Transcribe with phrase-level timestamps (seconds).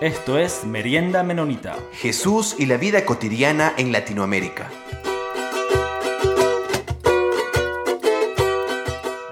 [0.00, 1.76] Esto es Merienda Menonita.
[1.92, 4.70] Jesús y la vida cotidiana en Latinoamérica.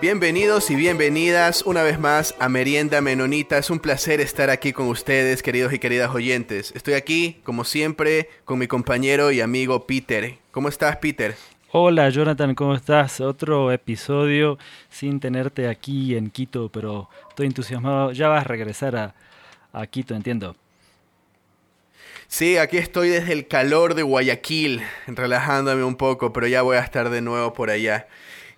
[0.03, 3.57] Bienvenidos y bienvenidas una vez más a Merienda Menonita.
[3.57, 6.73] Es un placer estar aquí con ustedes, queridos y queridas oyentes.
[6.77, 10.35] Estoy aquí, como siempre, con mi compañero y amigo Peter.
[10.51, 11.35] ¿Cómo estás, Peter?
[11.73, 13.23] Hola Jonathan, ¿cómo estás?
[13.23, 14.59] Otro episodio
[14.91, 18.13] sin tenerte aquí en Quito, pero estoy entusiasmado.
[18.13, 19.15] Ya vas a regresar a,
[19.73, 20.57] a Quito, entiendo.
[22.27, 26.81] Sí, aquí estoy desde el calor de Guayaquil, relajándome un poco, pero ya voy a
[26.81, 28.07] estar de nuevo por allá.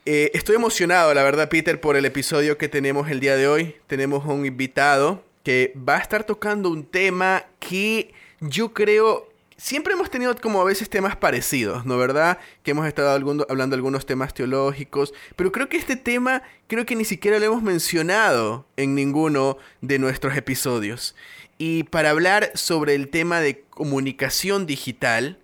[0.06, 3.76] Eh, estoy emocionado, la verdad, Peter, por el episodio que tenemos el día de hoy.
[3.86, 9.29] Tenemos un invitado que va a estar tocando un tema que yo creo
[9.60, 12.38] siempre hemos tenido como a veces temas parecidos, ¿no verdad?
[12.62, 16.96] Que hemos estado hablando de algunos temas teológicos, pero creo que este tema creo que
[16.96, 21.14] ni siquiera lo hemos mencionado en ninguno de nuestros episodios.
[21.58, 25.38] Y para hablar sobre el tema de comunicación digital,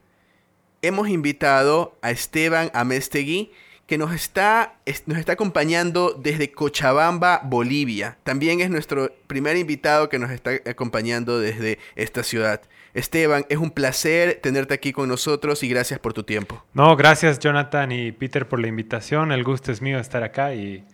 [0.81, 3.53] hemos invitado a Esteban Amestegui,
[3.87, 4.75] que nos está,
[5.07, 8.19] nos está acompañando desde Cochabamba, Bolivia.
[8.25, 12.63] También es nuestro primer invitado que nos está acompañando desde esta ciudad.
[12.95, 16.65] Esteban, es un placer tenerte aquí con nosotros y gracias por tu tiempo.
[16.73, 19.33] No, gracias Jonathan y Peter por la invitación.
[19.33, 20.85] El gusto es mío estar acá y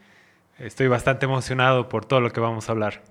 [0.59, 3.03] estoy bastante emocionado por todo lo que vamos a hablar.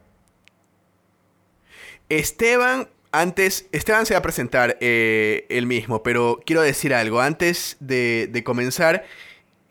[2.09, 7.21] Esteban, antes, Esteban se va a presentar eh, él mismo, pero quiero decir algo.
[7.21, 9.05] Antes de, comenzar,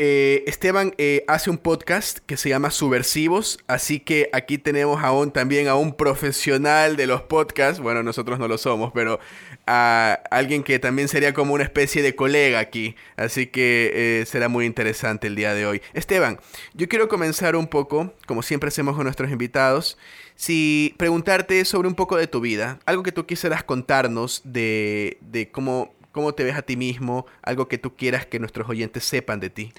[0.03, 5.31] eh, Esteban eh, hace un podcast que se llama Subversivos, así que aquí tenemos aún
[5.31, 9.21] también a un profesional de los podcasts, bueno, nosotros no lo somos, pero
[9.67, 14.65] a alguien que también sería como una especie de colega aquí, así que será muy
[14.65, 15.83] interesante el día de hoy.
[15.93, 16.41] Esteban,
[16.73, 19.99] yo quiero comenzar un poco, como siempre hacemos con nuestros invitados,
[20.41, 25.19] si preguntarte sobre un poco de tu vida, algo que tú quisieras contarnos de,
[25.53, 29.41] cómo, cómo te ves a ti mismo, algo que tú quieras que nuestros oyentes sepan
[29.41, 29.73] de ti.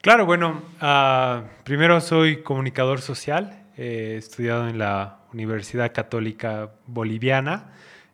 [0.00, 7.72] Claro, bueno, ah, primero soy comunicador social, he estudiado en la Universidad Católica Boliviana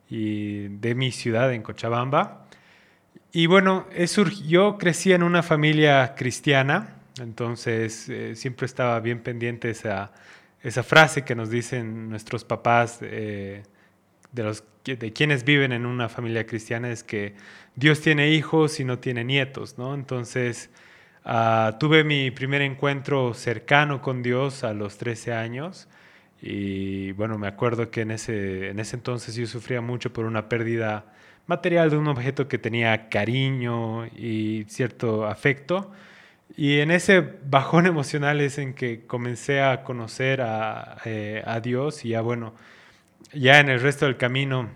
[0.09, 2.45] y de mi ciudad, en Cochabamba.
[3.31, 3.87] Y bueno,
[4.47, 10.11] yo crecí en una familia cristiana, entonces eh, siempre estaba bien pendiente esa
[10.63, 13.63] esa frase que nos dicen nuestros papás eh,
[14.33, 17.35] de, los, de quienes viven en una familia cristiana es que
[17.75, 19.93] Dios tiene hijos y no tiene nietos, ¿no?
[19.93, 20.69] Entonces,
[21.23, 25.87] ah, tuve mi primer encuentro cercano con Dios a los 13 años
[26.45, 30.49] y bueno, me acuerdo que en ese, en ese entonces yo sufría mucho por una
[30.49, 31.05] pérdida
[31.47, 35.91] material de un objeto que tenía cariño y cierto afecto.
[36.57, 42.09] Y en ese bajón emocional es en que comencé a conocer a, eh, Dios y
[42.09, 42.53] ya bueno,
[43.33, 44.69] ya en el resto del camino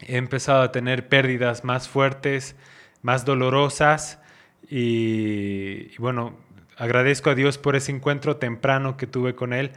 [0.00, 2.56] he empezado a tener pérdidas más fuertes,
[3.02, 4.20] más dolorosas
[4.68, 6.36] y, bueno,
[6.76, 9.72] agradezco a Dios por ese encuentro temprano que tuve con Él,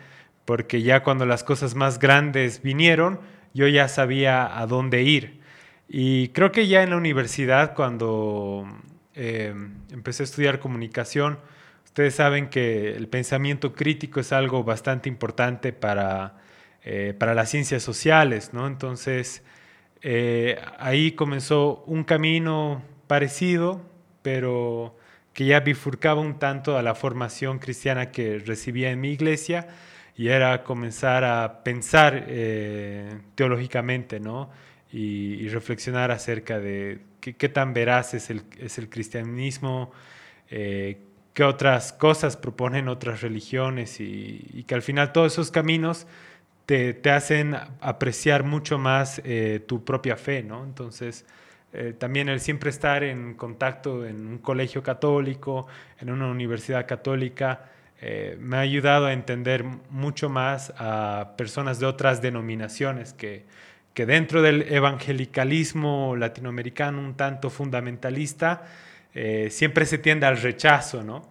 [0.46, 3.20] porque ya cuando las cosas más grandes vinieron,
[3.54, 5.40] yo ya sabía a dónde ir.
[5.88, 8.68] Y creo que ya en la universidad, cuando
[9.22, 9.54] eh,
[9.92, 11.40] empecé a estudiar comunicación.
[11.84, 16.38] Ustedes saben que el pensamiento crítico es algo bastante importante para,
[16.84, 18.68] eh, para las ciencias sociales, ¿no?
[18.68, 19.44] Entonces,
[20.02, 23.82] eh, ahí comenzó un camino parecido,
[24.22, 24.96] pero
[25.34, 29.68] que ya bifurcaba un tanto a la formación cristiana que recibía en mi iglesia
[30.16, 32.28] y era comenzar a pensar
[33.36, 34.50] teológicamente, ¿no?
[34.92, 39.92] y, reflexionar acerca de qué, tan veraz es el, es el cristianismo,
[40.50, 41.00] eh,
[41.34, 46.08] qué otras cosas proponen otras religiones y, que al final todos esos caminos
[47.02, 50.64] te, hacen apreciar mucho más eh, tu propia fe, ¿no?
[50.64, 51.26] Entonces,
[51.74, 55.68] eh, también el siempre estar en contacto en un colegio católico,
[56.00, 57.66] en una universidad católica,
[58.40, 63.44] me ha ayudado a entender mucho más a personas de otras denominaciones que,
[63.94, 68.64] que dentro del evangelicalismo latinoamericano un tanto fundamentalista,
[69.14, 71.28] eh, siempre se tiende al rechazo, ¿no?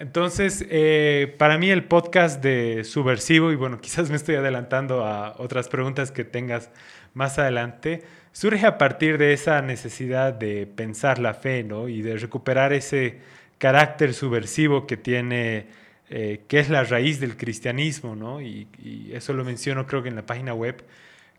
[0.00, 5.34] Entonces, eh, para mí el podcast de Subversivo, y bueno, quizás me estoy adelantando a
[5.38, 6.70] otras preguntas que tengas
[7.12, 8.02] más adelante,
[8.32, 11.88] surge a partir de esa necesidad de pensar la fe, ¿no?
[11.88, 13.18] Y de recuperar ese
[13.58, 15.66] carácter subversivo que tiene,
[16.08, 18.40] eh, que es la raíz del cristianismo, ¿no?
[18.40, 18.68] Y,
[19.12, 20.82] eso lo menciono creo que en la página web,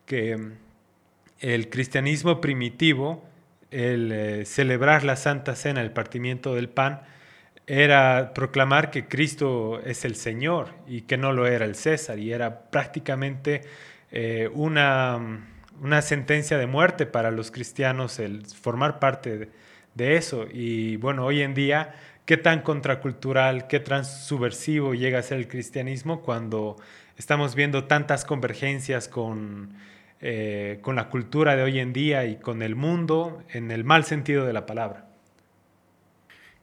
[0.05, 0.51] que mm,
[1.39, 3.25] el cristianismo primitivo,
[3.71, 7.01] el eh, celebrar la Santa Cena, el partimiento del pan,
[7.71, 12.33] era proclamar que Cristo es el Señor y que no lo era el César, y
[12.33, 13.61] era prácticamente
[14.11, 15.47] eh, una,
[15.81, 19.49] una sentencia de muerte para los cristianos el formar parte de,
[19.95, 20.47] de eso.
[20.51, 21.95] Y bueno, hoy en día,
[22.25, 26.75] ¿qué tan contracultural, qué tan subversivo llega a ser el cristianismo cuando
[27.15, 29.75] estamos viendo tantas convergencias con,
[30.19, 34.03] eh, con la cultura de hoy en día y con el mundo en el mal
[34.03, 35.10] sentido de la palabra?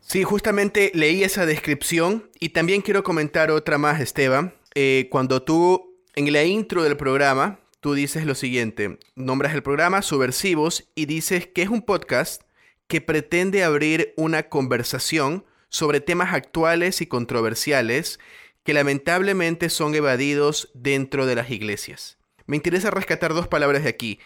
[0.01, 4.55] Sí, justamente leí esa descripción y también quiero comentar otra más, Esteban.
[4.75, 10.03] Eh, cuando tú, en la intro del programa, tú dices lo siguiente, nombras el programa
[10.03, 12.43] Subversivos y dices que es un podcast
[12.87, 18.19] que pretende abrir una conversación sobre temas actuales y controversiales
[18.65, 22.19] que lamentablemente son evadidos dentro de las iglesias.
[22.47, 24.21] Me interesa rescatar dos palabras de aquí,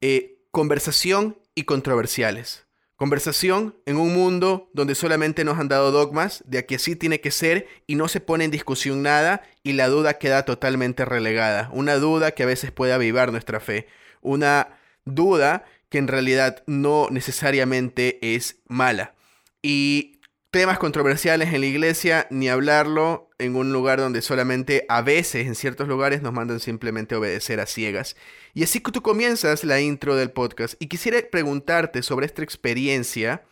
[0.00, 2.65] eh, conversación y controversiales.
[2.96, 7.30] Conversación en un mundo donde solamente nos han dado dogmas de que así tiene que
[7.30, 11.68] ser y no se pone en discusión nada y la duda queda totalmente relegada.
[11.72, 13.86] Una duda que a veces puede avivar nuestra fe.
[14.22, 19.14] Una duda que en realidad no necesariamente es mala.
[19.60, 20.15] Y
[20.56, 25.54] temas controversiales en la iglesia, ni hablarlo en un lugar donde solamente a veces en
[25.54, 28.16] ciertos lugares nos mandan simplemente obedecer a ciegas.
[28.54, 33.44] Y así que tú comienzas la intro del podcast y quisiera preguntarte sobre esta experiencia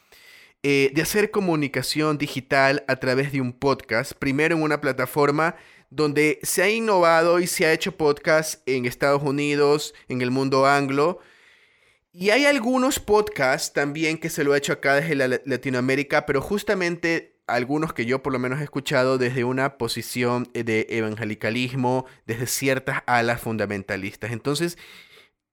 [0.62, 5.56] eh, de hacer comunicación digital a través de un podcast, primero en una plataforma
[5.90, 10.64] donde se ha innovado y se ha hecho podcast en Estados Unidos, en el mundo
[10.64, 11.18] anglo,
[12.16, 17.40] y hay algunos podcasts también que se lo he hecho acá desde Latinoamérica, pero justamente
[17.48, 22.46] algunos que yo por lo menos he escuchado desde una posición eh, de evangelicalismo, desde
[22.46, 24.30] ciertas alas fundamentalistas.
[24.30, 24.78] Entonces,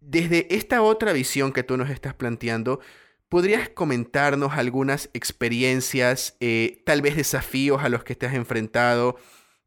[0.02, 2.80] desde esta otra visión que tú nos estás planteando,
[3.28, 9.18] ¿podrías comentarnos algunas experiencias, eh, tal vez desafíos a los que te has enfrentado,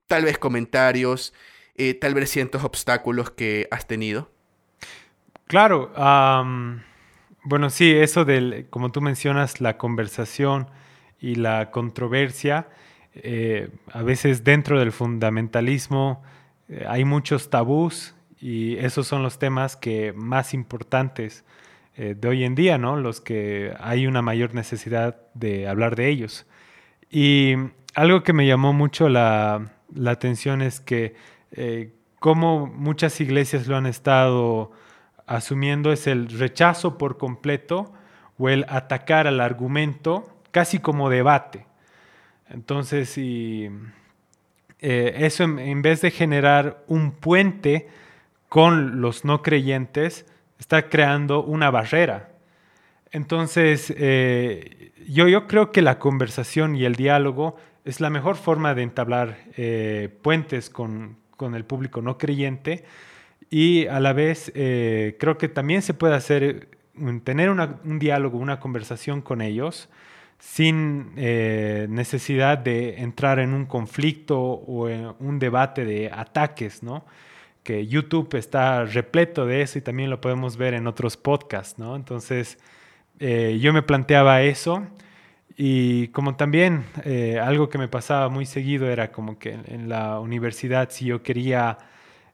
[0.07, 1.35] tal vez comentarios,
[1.75, 4.34] eh, tal vez ciertos obstáculos que has tenido?
[5.47, 5.91] Claro,
[7.45, 10.69] bueno, sí, eso del, como tú mencionas, la conversación
[11.21, 12.69] y la controversia,
[13.15, 16.23] eh, a veces dentro del fundamentalismo
[16.69, 21.45] eh, hay muchos tabús y esos son los temas que más importantes
[21.97, 22.97] eh, de hoy en día, ¿no?
[22.97, 26.47] Los que hay una mayor necesidad de hablar de ellos.
[27.11, 27.55] Y
[27.95, 31.15] algo que me llamó mucho la, la atención es que
[32.19, 34.73] como muchas iglesias lo han estado
[35.27, 37.93] asumiendo es el rechazo por completo
[38.39, 41.67] o el atacar al argumento casi como debate.
[42.49, 43.71] Entonces, eh,
[44.81, 47.89] eso en, vez de generar un puente
[48.49, 50.27] con los no creyentes,
[50.59, 52.31] está creando una barrera.
[53.11, 58.75] Entonces, eh, yo, yo creo que la conversación y el diálogo es la mejor forma
[58.75, 62.85] de entablar eh, puentes con, con el público no creyente
[63.51, 66.69] y a la vez eh, creo que también se puede hacer,
[67.25, 69.89] tener un diálogo, una conversación con ellos
[70.39, 77.07] sin eh, necesidad de entrar en un conflicto o en un debate de ataques, ¿no?
[77.63, 81.97] Que YouTube está repleto de eso y también lo podemos ver en otros podcasts, ¿no?
[81.97, 82.59] Entonces,
[83.21, 84.87] eh, yo me planteaba eso
[85.57, 86.85] y como también
[87.41, 91.79] algo que me pasaba muy seguido era como que en la universidad, si yo quería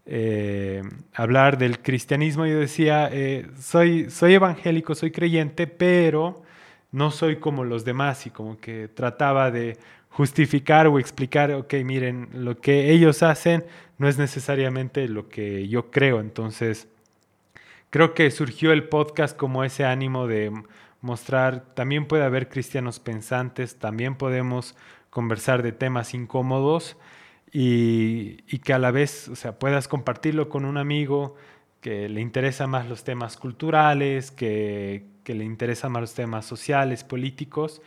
[0.06, 0.82] eh,
[1.14, 6.42] hablar del cristianismo, yo decía, eh, soy, soy evangélico, soy creyente, pero
[6.92, 9.78] no soy como los demás y como que trataba de
[10.10, 13.64] justificar o explicar, ok, miren, lo que ellos hacen
[13.98, 16.20] no es necesariamente lo que yo creo.
[16.20, 16.88] Entonces,
[17.90, 20.52] creo que surgió el podcast como ese ánimo de
[21.00, 24.74] mostrar, también puede haber cristianos pensantes, también podemos
[25.10, 26.96] conversar de temas incómodos
[27.52, 31.34] y, que a la vez o sea, puedas compartirlo con un amigo
[31.80, 37.82] que le interesa más los temas culturales, que, le interesan más los temas sociales, políticos,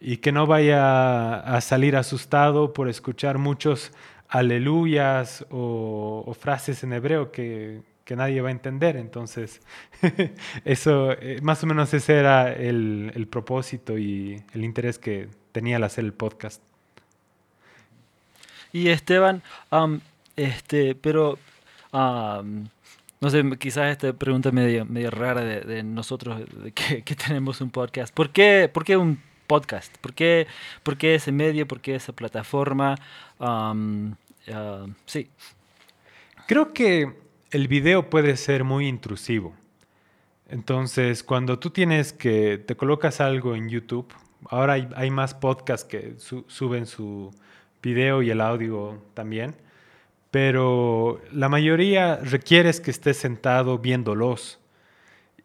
[0.00, 3.92] y que no vaya a salir asustado por escuchar muchos
[4.28, 7.82] aleluyas o, frases en hebreo que,
[8.16, 8.96] nadie va a entender.
[8.96, 9.60] Entonces,
[10.64, 15.84] eso, eh, más o menos ese era el propósito y el interés que tenía al
[15.84, 16.62] hacer el podcast.
[18.76, 19.42] Y Esteban,
[20.36, 21.38] este, pero
[21.92, 26.42] no sé, quizás esta pregunta medio, medio rara de, nosotros
[26.74, 28.12] que, tenemos un podcast.
[28.12, 29.96] ¿Por qué, por qué un podcast?
[29.96, 30.46] ¿Por qué,
[30.82, 31.66] ¿Por qué, ese medio?
[31.66, 32.96] ¿Por qué esa plataforma?
[35.06, 35.30] sí.
[36.46, 37.14] Creo que
[37.52, 39.54] el video puede ser muy intrusivo.
[40.50, 44.12] Entonces, cuando tú tienes que, te colocas algo en YouTube,
[44.50, 47.32] ahora hay más podcasts que suben su,
[47.86, 49.54] video y el audio también,
[50.30, 54.58] pero la mayoría requieres que estés sentado viéndolos.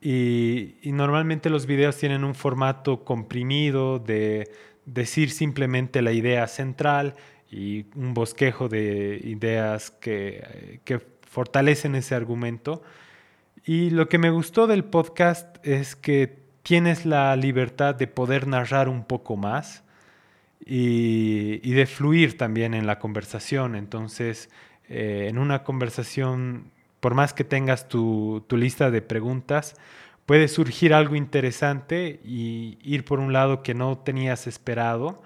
[0.01, 4.49] Y, y, normalmente los videos tienen un formato comprimido de
[4.85, 7.13] decir simplemente la idea central
[7.51, 12.81] y un bosquejo de ideas que, que fortalecen ese argumento.
[13.63, 18.89] Y lo que me gustó del podcast es que tienes la libertad de poder narrar
[18.89, 19.83] un poco más
[20.65, 23.75] y, de fluir también en la conversación.
[23.75, 24.49] Entonces,
[24.89, 29.75] eh, en una conversación, por más que tengas tu, tu lista de preguntas,
[30.25, 35.21] puede surgir algo interesante y ir por un lado que no tenías esperado.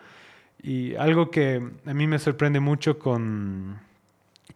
[0.61, 3.79] Y algo que a mí me sorprende mucho con,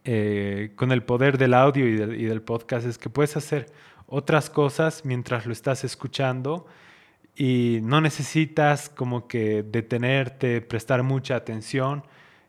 [0.04, 3.66] eh, con el poder del audio y y del, podcast es que puedes hacer
[4.06, 6.66] otras cosas mientras lo estás escuchando
[7.36, 12.04] y no necesitas como que detenerte, prestar mucha atención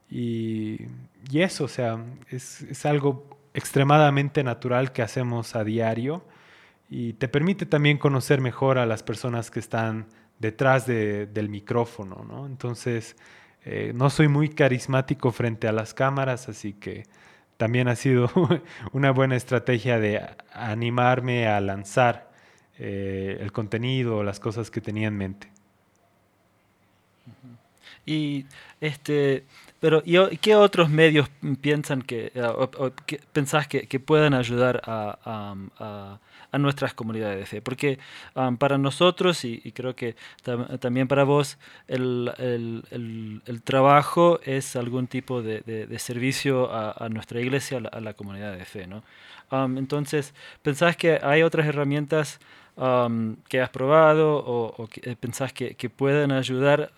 [0.09, 0.87] y,
[1.33, 6.25] eso, o sea, es, es algo extremadamente natural que hacemos a diario
[6.89, 10.07] y te permite también conocer mejor a las personas que están
[10.39, 12.45] detrás de, del micrófono, ¿no?
[12.45, 13.15] Entonces,
[13.63, 17.03] eh, no soy muy carismático frente a las cámaras, así que
[17.57, 18.29] también ha sido
[18.91, 20.21] una buena estrategia de
[20.51, 22.30] animarme a lanzar
[22.83, 25.51] eh, el contenido, las cosas que tenía en mente.
[28.05, 28.45] Y
[28.81, 29.45] este,
[29.79, 31.29] pero ¿y qué otros medios
[31.61, 36.19] piensan que, o, o, que pensás que, que, puedan ayudar a, a, a
[36.51, 37.61] a nuestras comunidades de fe.
[37.61, 37.99] Porque
[38.35, 41.57] um, para nosotros, y, y creo que tam también para vos,
[41.87, 47.77] el, el, el, el, trabajo es algún tipo de, de, de servicio a, nuestra iglesia,
[47.77, 48.87] a la, a la, comunidad de fe.
[48.87, 49.03] ¿no?
[49.51, 52.39] Um, entonces, ¿pensás que hay otras herramientas
[52.81, 56.91] um, que has probado o, que, eh, pensás que, que, pueden ayudar,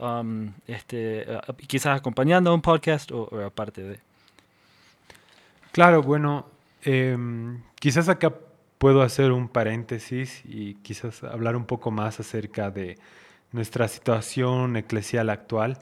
[0.65, 1.27] este,
[1.67, 3.99] quizás acompañando a un podcast o, aparte de?
[5.71, 6.45] Claro, bueno,
[6.85, 7.17] eh,
[7.79, 8.33] quizás acá
[8.77, 12.97] puedo hacer un paréntesis y quizás hablar un poco más acerca de
[13.51, 15.79] nuestra situación eclesial actual.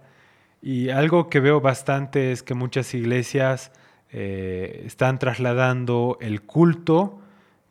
[0.61, 3.71] Y algo que veo bastante es que muchas iglesias
[4.11, 7.19] eh, están trasladando el culto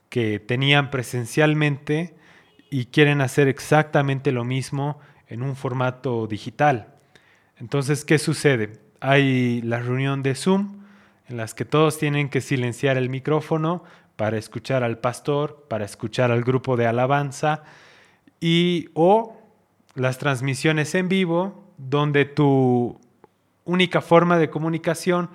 [0.09, 2.17] que tenían presencialmente
[2.71, 6.95] y quieren hacer exactamente lo mismo en un formato digital.
[7.59, 8.81] Entonces, ¿qué sucede?
[9.00, 10.85] Hay la reunión de Zoom
[11.29, 13.85] en las que todos tienen que silenciar el micrófono
[14.17, 17.62] para escuchar al pastor, para escuchar al grupo de alabanza
[18.41, 19.41] y o
[19.95, 23.00] las transmisiones en vivo donde tu
[23.65, 25.31] única forma de comunicación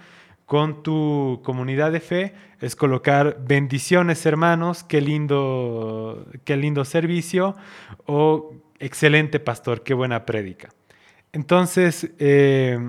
[0.45, 7.55] con tu comunidad de fe es colocar bendiciones hermanos, qué lindo, qué lindo servicio
[8.05, 10.69] o excelente pastor, qué buena prédica.
[11.33, 12.79] Entonces, eh,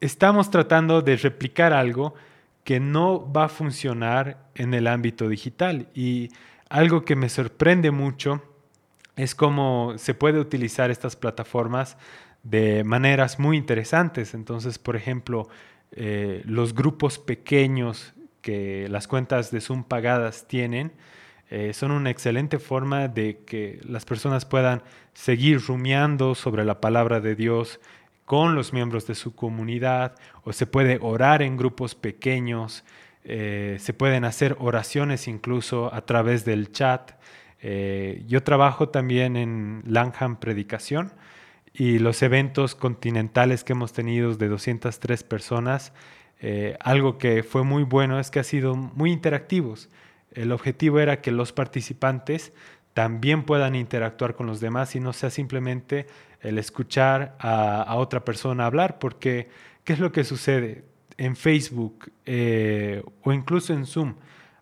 [0.00, 2.14] estamos tratando de replicar algo
[2.64, 5.88] que no va a funcionar en el ámbito digital.
[5.94, 6.30] Y
[6.68, 8.42] algo que me sorprende mucho
[9.14, 11.96] es cómo se puede utilizar estas plataformas
[12.42, 14.34] de maneras muy interesantes.
[14.34, 15.48] Entonces, por ejemplo,
[15.92, 20.92] eh, los grupos pequeños que las cuentas de Zoom pagadas tienen,
[21.48, 24.82] eh, son una excelente forma de que las personas puedan
[25.14, 27.80] seguir rumiando sobre la palabra de Dios,
[28.24, 32.84] con los miembros de su comunidad o se puede orar en grupos pequeños,
[33.22, 37.12] eh, se pueden hacer oraciones incluso a través del chat.
[38.28, 41.10] Yo trabajo también en Langham Predicación
[41.78, 45.92] y los eventos continentales que hemos tenido de 203 personas,
[46.40, 49.90] eh, algo que fue muy bueno es que ha sido muy interactivos.
[50.32, 52.54] El objetivo era que los participantes
[52.94, 56.06] también puedan interactuar con los demás y no sea simplemente
[56.40, 59.50] el escuchar a, a otra persona hablar, porque
[59.84, 60.84] ¿qué es lo que sucede
[61.18, 64.14] en Facebook eh, o incluso en Zoom?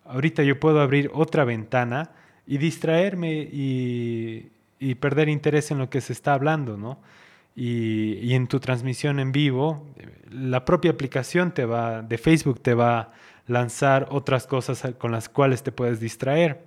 [0.05, 2.11] Ahorita yo puedo abrir otra ventana
[2.47, 7.01] y distraerme y, y perder interés en lo que se está hablando, ¿no?
[7.57, 9.87] Y, en tu transmisión en vivo,
[10.31, 13.13] la propia aplicación te va, de Facebook te va a
[13.47, 16.65] lanzar otras cosas con las cuales te puedes distraer.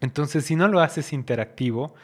[0.00, 1.94] Entonces, si no lo haces interactivo,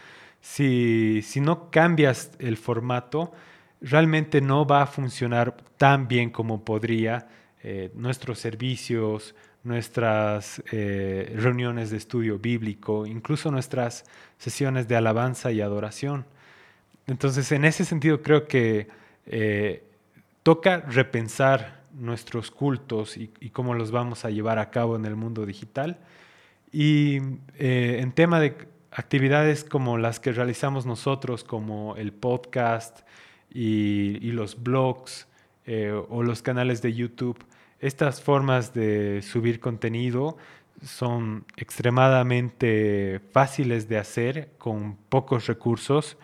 [0.40, 3.32] si, si no cambias el formato,
[3.80, 7.28] realmente no va a funcionar tan bien como podría
[7.62, 9.34] eh, nuestros servicios,
[9.64, 14.04] nuestras eh, reuniones de estudio bíblico, incluso nuestras
[14.38, 16.26] sesiones de alabanza y adoración.
[17.06, 18.88] Entonces, en ese sentido, creo que
[19.26, 19.84] eh,
[20.42, 25.44] toca repensar nuestros cultos y, cómo los vamos a llevar a cabo en el mundo
[25.44, 25.98] digital
[26.70, 27.16] y
[27.58, 28.56] eh, en tema de
[28.90, 33.00] actividades como las que realizamos nosotros, como el podcast
[33.50, 35.26] y, los blogs
[36.08, 37.44] o los canales de YouTube,
[37.80, 40.36] estas formas de subir contenido
[40.82, 46.16] son extremadamente fáciles de hacer con pocos recursos.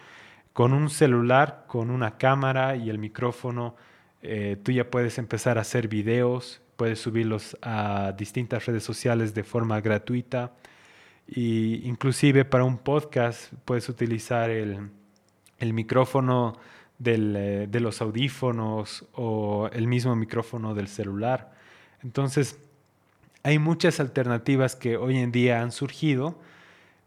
[0.52, 3.74] Con un celular, con una cámara y el micrófono,
[4.22, 9.42] eh, tú ya puedes empezar a hacer videos, puedes subirlos a distintas redes sociales de
[9.42, 10.52] forma gratuita.
[11.26, 14.90] Y inclusive para un podcast puedes utilizar el,
[15.72, 16.58] micrófono
[17.04, 21.52] eh, de los audífonos o el mismo micrófono del celular.
[22.02, 22.58] Entonces,
[23.42, 26.38] hay muchas alternativas que hoy en día han surgido,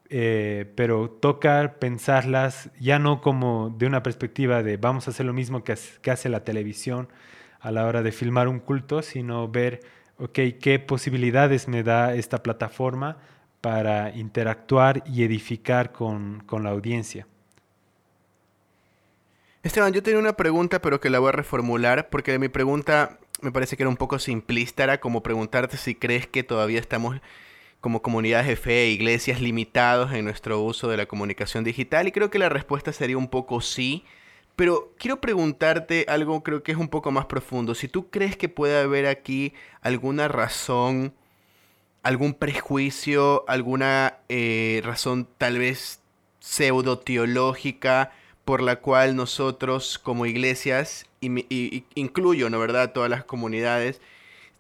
[0.10, 5.34] eh, pero toca pensarlas ya no como de una perspectiva de vamos a hacer lo
[5.34, 7.10] mismo que, hace la televisión
[7.60, 9.82] a la hora de filmar un culto, sino ver,
[10.18, 13.18] ok, qué posibilidades me da esta plataforma
[13.62, 17.26] para interactuar y edificar con, con la audiencia.
[19.68, 23.52] Esteban, yo tenía una pregunta, pero que la voy a reformular, porque mi pregunta me
[23.52, 27.18] parece que era un poco simplista, era como preguntarte si crees que todavía estamos
[27.82, 32.14] como comunidades de fe e iglesias limitados en nuestro uso de la comunicación digital y
[32.14, 34.06] creo que la respuesta sería un poco sí,
[34.56, 38.48] pero quiero preguntarte algo creo que es un poco más profundo, si tú crees que
[38.48, 41.14] puede haber aquí alguna razón,
[42.04, 46.00] algún prejuicio, alguna eh, razón tal vez
[46.40, 48.12] pseudo teológica
[48.48, 54.00] por la cual nosotros como iglesias y, incluyo, ¿no verdad?, todas las comunidades,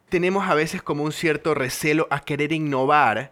[0.09, 3.31] tenemos a veces como un cierto recelo a querer innovar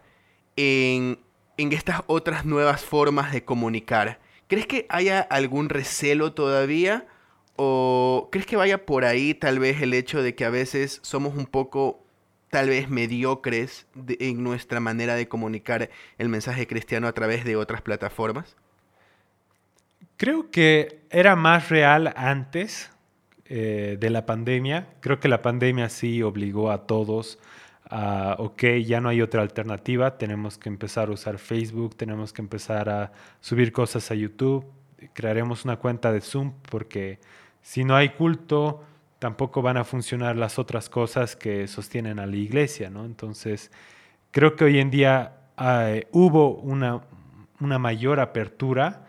[0.56, 1.18] en,
[1.58, 4.18] en estas otras nuevas formas de comunicar.
[4.48, 7.06] ¿Crees que haya algún recelo todavía?
[7.56, 11.36] ¿O crees que vaya por ahí tal vez el hecho de que a veces somos
[11.36, 12.02] un poco
[12.48, 17.82] tal vez mediocres en nuestra manera de comunicar el mensaje cristiano a través de otras
[17.82, 18.56] plataformas?
[20.16, 22.90] Creo que era más real antes,
[23.48, 24.88] eh, de la pandemia.
[24.98, 27.38] Creo que la pandemia sí obligó a todos
[27.88, 32.42] a, ok, ya no hay otra alternativa, tenemos que empezar a usar Facebook, tenemos que
[32.42, 34.66] empezar a subir cosas a YouTube,
[35.12, 37.20] crearemos una cuenta de Zoom porque
[37.62, 38.82] si no hay culto,
[39.20, 43.04] tampoco van a funcionar las otras cosas que sostienen a la iglesia, ¿no?
[43.04, 43.70] Entonces,
[44.32, 47.02] creo que hoy en día eh, hubo una,
[47.60, 49.05] una mayor apertura,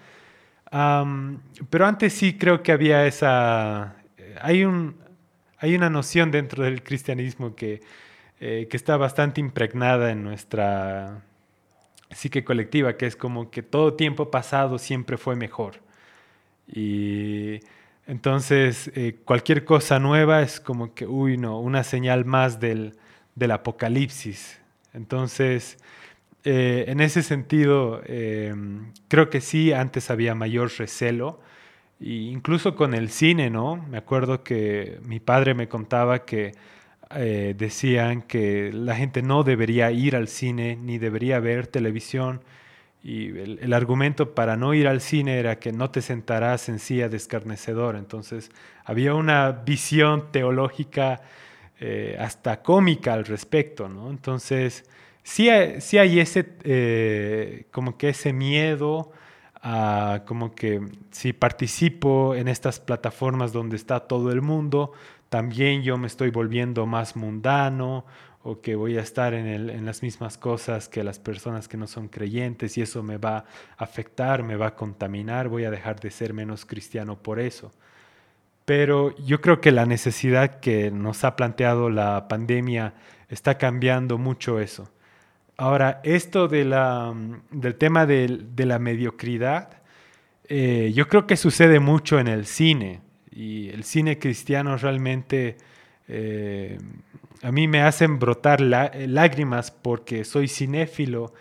[0.69, 3.95] pero antes sí creo que había esa,
[4.41, 4.97] hay, un,
[5.57, 7.81] hay una noción dentro del cristianismo que,
[8.39, 11.23] eh, que está bastante impregnada en nuestra
[12.11, 15.75] psique colectiva, que es como que todo tiempo pasado siempre fue mejor.
[16.67, 17.59] Y
[18.07, 22.97] entonces eh, cualquier cosa nueva es como que, uy, no, una señal más del,
[23.35, 24.59] del apocalipsis.
[24.93, 25.77] Entonces,
[26.49, 28.01] eh, en ese sentido,
[29.07, 31.39] creo que sí, antes había mayor recelo
[31.99, 33.77] incluso con el cine, ¿no?
[33.89, 36.53] Me acuerdo que mi padre me contaba que
[37.15, 42.41] eh, decían que la gente no debería ir al cine ni debería ver televisión.
[43.03, 47.09] Y el, argumento para no ir al cine era que no te sentarás en silla
[47.09, 47.95] de escarnecedor.
[47.95, 48.51] Entonces
[48.83, 51.21] había una visión teológica
[51.79, 54.09] eh, hasta cómica al respecto, ¿no?
[54.09, 54.89] Entonces
[55.27, 59.11] sí hay, ese, eh, como que ese miedo
[60.25, 60.79] como que
[61.11, 64.93] si participo en estas plataformas donde está todo el mundo,
[65.27, 68.05] también yo me estoy volviendo más mundano
[68.43, 71.87] o que voy a estar en, en, las mismas cosas que las personas que no
[71.87, 73.45] son creyentes y eso me va a
[73.83, 77.73] afectar, me va a contaminar, voy a dejar de ser menos cristiano por eso.
[78.63, 82.93] Pero yo creo que la necesidad que nos ha planteado la pandemia
[83.27, 84.89] está cambiando mucho eso.
[85.59, 89.81] Ahora, esto mm, del tema de, la mediocridad,
[90.47, 93.01] eh, yo creo que sucede mucho en el cine.
[93.31, 95.57] Y el cine cristiano realmente
[96.07, 96.77] eh,
[97.41, 101.33] a mí me hacen brotar lágrimas porque soy cinéfilo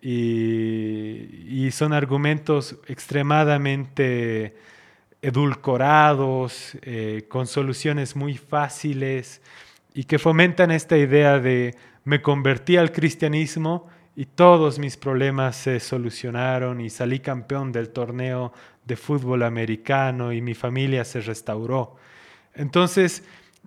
[0.00, 4.56] y, son argumentos extremadamente
[5.20, 9.42] edulcorados, eh, con soluciones muy fáciles
[9.94, 11.74] y que fomentan esta idea de
[12.08, 18.54] me convertí al cristianismo y todos mis problemas se solucionaron y salí campeón del torneo
[18.86, 21.96] de fútbol americano y mi familia se restauró.
[22.54, 23.24] Entonces,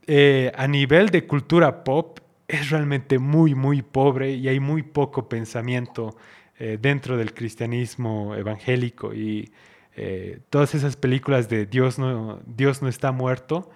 [0.07, 5.29] eh, a nivel de cultura pop, es realmente muy, muy pobre y hay muy poco
[5.29, 6.17] pensamiento
[6.57, 9.51] eh, dentro del cristianismo evangélico y
[9.95, 13.69] eh, todas esas películas de Dios no, Dios no está muerto,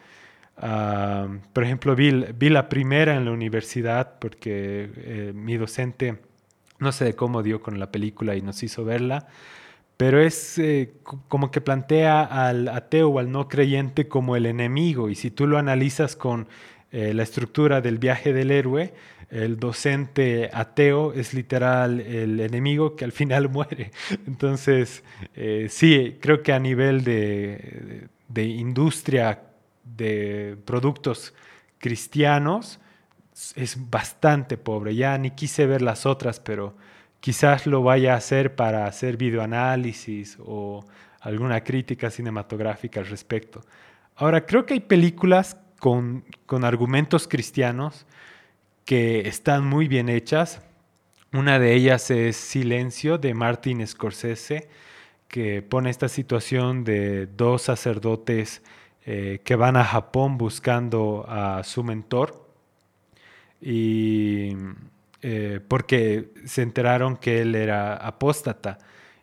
[0.56, 6.20] por ejemplo, vi, vi, la primera en la universidad porque eh, mi docente,
[6.80, 9.28] no sé cómo dio con la película y nos hizo verla,
[9.98, 10.94] pero es eh,
[11.28, 15.48] como que plantea al ateo o al no creyente como el enemigo y si tú
[15.48, 16.48] lo analizas con
[16.92, 18.94] eh, la estructura del viaje del héroe,
[19.30, 23.92] el docente ateo es literal el enemigo que al final muere.
[24.28, 25.04] Entonces,
[25.36, 29.42] eh, sí, creo que a nivel de, de, industria
[29.86, 31.34] de productos
[31.78, 32.80] cristianos
[33.56, 34.96] es bastante pobre.
[34.96, 36.76] Ya ni quise ver las otras, pero
[37.20, 40.86] quizás lo vaya a hacer para hacer videoanálisis o
[41.22, 43.62] alguna crítica cinematográfica al respecto.
[44.16, 48.06] Ahora, creo que hay películas con, con argumentos cristianos
[48.86, 50.62] que están muy bien hechas.
[51.34, 54.70] Una de ellas es Silencio de Martin Scorsese,
[55.28, 58.62] que pone esta situación de dos sacerdotes
[59.08, 62.44] eh, que van a Japón buscando a su mentor.
[63.62, 64.56] Y
[65.22, 68.80] eh, porque se enteraron que él era apóstata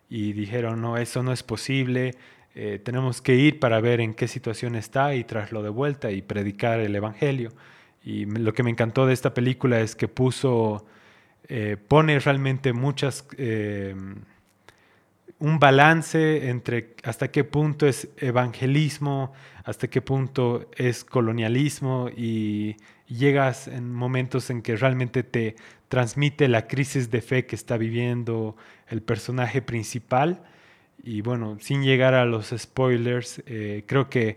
[0.09, 2.15] y dijeron no eso no es posible
[2.55, 6.21] eh, tenemos que ir para ver en qué situación está y traerlo de vuelta y
[6.21, 7.51] predicar el evangelio
[8.03, 10.85] y lo que me encantó de esta película es que puso,
[11.87, 13.25] pone realmente muchas,
[15.43, 19.33] un balance entre hasta qué punto es evangelismo,
[19.65, 22.77] hasta qué punto es colonialismo y
[23.07, 25.57] llegas en momentos en que realmente te
[25.89, 28.55] transmite la crisis de fe que está viviendo
[28.87, 30.43] el personaje principal.
[31.03, 34.35] Y bueno, sin llegar a los spoilers, eh, creo que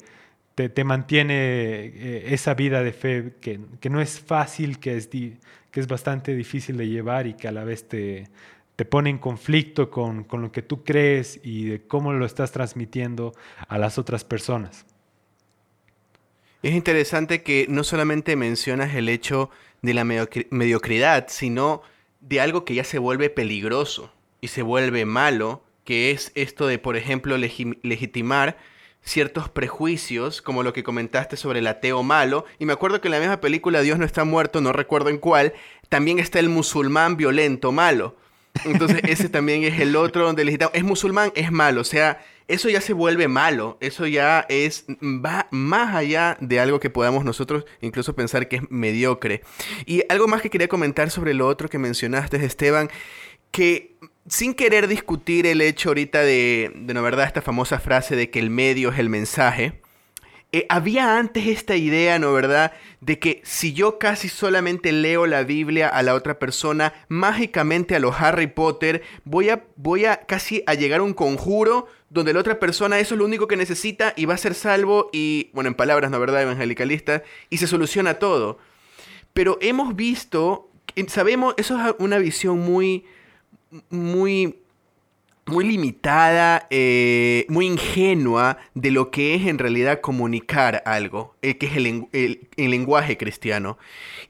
[0.57, 5.39] te, mantiene eh, esa vida de fe que, no es fácil, que es, que
[5.73, 8.25] es bastante difícil de llevar y que a la vez te,
[8.77, 12.53] te pone en conflicto con, con, lo que tú crees y de cómo lo estás
[12.53, 13.33] transmitiendo
[13.69, 14.87] a las otras personas.
[16.63, 19.51] Es interesante que no solamente mencionas el hecho
[19.83, 21.83] de la mediocridad, sino
[22.21, 26.79] de algo que ya se vuelve peligroso y se vuelve malo, que es esto de,
[26.79, 28.59] por ejemplo, legitimar
[29.03, 32.45] ciertos prejuicios, como lo que comentaste sobre el ateo malo.
[32.59, 35.19] Y me acuerdo que en la misma película Dios no está muerto, no recuerdo en
[35.19, 35.55] cuál,
[35.89, 38.17] también está el musulmán violento malo.
[38.65, 40.75] Entonces ese también es el otro donde legitamos.
[40.75, 41.81] Es musulmán, es malo.
[41.81, 43.77] O sea, eso ya se vuelve malo.
[43.81, 48.63] Eso ya es, va más allá de algo que podamos nosotros incluso pensar que es
[48.71, 49.43] mediocre.
[49.85, 52.91] Y algo más que quería comentar sobre lo otro que mencionaste, Esteban,
[53.51, 53.97] que
[54.29, 58.39] sin querer discutir el hecho ahorita de, de no verdad, esta famosa frase de que
[58.41, 59.81] el medio es el mensaje,
[60.53, 65.43] eh, había antes esta idea, ¿no verdad?, de que si yo casi solamente leo la
[65.43, 70.63] Biblia a la otra persona, mágicamente a los Harry Potter, voy a, voy a casi
[70.67, 74.15] a llegar a un conjuro donde la otra persona eso es lo único que necesita
[74.17, 78.15] y va a ser salvo y, bueno, en palabras, ¿no verdad?, evangelicalistas, y se soluciona
[78.15, 78.59] todo.
[79.35, 80.71] Pero hemos visto,
[81.09, 83.05] sabemos, eso es una visión muy
[83.91, 84.61] muy,
[85.47, 91.67] muy limitada, eh, muy ingenua de lo que es en realidad comunicar algo, eh, que
[91.67, 93.79] es el, lenguaje cristiano.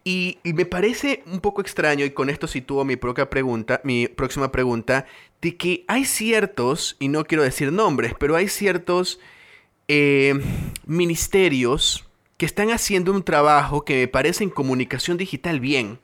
[0.05, 4.53] Y, me parece un poco extraño, y con esto sitúo mi, propia pregunta, mi próxima
[4.53, 5.07] pregunta,
[5.41, 9.19] de que hay ciertos, y no quiero decir nombres, pero hay ciertos
[9.89, 10.35] eh,
[10.85, 15.99] ministerios que están haciendo un trabajo que me parece en comunicación digital bien,